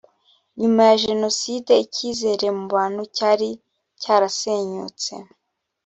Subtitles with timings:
[0.59, 3.49] nyuma ya jenoside icyizere mu bantu cyari
[4.01, 5.13] cyarasenyutse